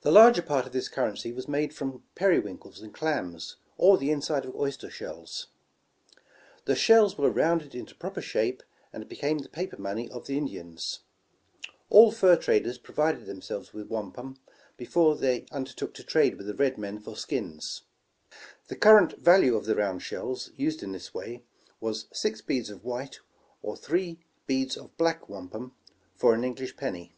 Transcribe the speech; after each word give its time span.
The 0.00 0.10
larger 0.10 0.40
part 0.40 0.64
of 0.64 0.72
this 0.72 0.88
currency 0.88 1.32
was 1.32 1.46
made 1.46 1.74
from 1.74 2.02
peri 2.14 2.38
winkles 2.38 2.80
and 2.80 2.94
clams, 2.94 3.56
or 3.76 3.98
the 3.98 4.10
inside 4.10 4.46
of 4.46 4.56
oyster 4.56 4.88
shells. 4.88 5.48
The 6.64 6.74
shells 6.74 7.18
were 7.18 7.28
rounded 7.30 7.74
into 7.74 7.94
proper 7.94 8.22
shape, 8.22 8.62
and 8.90 9.06
became 9.06 9.40
the 9.40 9.50
paper 9.50 9.76
money 9.76 10.08
of 10.10 10.24
the 10.26 10.38
Indians. 10.38 11.00
All 11.90 12.10
fur 12.10 12.36
traders 12.36 12.78
provided 12.78 13.18
123 13.28 13.82
The 13.82 13.94
Original 13.94 14.02
John 14.02 14.12
Jacob 14.12 14.18
Astor 14.22 15.04
themselves 15.04 15.12
with 15.12 15.12
wampum, 15.12 15.12
before 15.12 15.16
they 15.16 15.46
undertook 15.54 15.92
to 15.92 16.02
trade 16.02 16.38
with 16.38 16.46
the 16.46 16.54
red 16.54 16.78
men 16.78 16.98
for 16.98 17.14
skins. 17.14 17.82
The 18.68 18.76
current 18.76 19.18
value 19.18 19.56
of 19.56 19.66
the 19.66 19.76
round 19.76 20.00
shells, 20.00 20.52
used 20.56 20.82
in 20.82 20.92
this 20.92 21.12
way, 21.12 21.42
was 21.80 22.06
six 22.14 22.40
beads 22.40 22.70
of 22.70 22.82
white, 22.82 23.20
or 23.60 23.76
three 23.76 24.20
heads 24.48 24.78
of 24.78 24.96
black 24.96 25.28
wampum, 25.28 25.74
for 26.14 26.32
an 26.32 26.44
English 26.44 26.78
penny. 26.78 27.12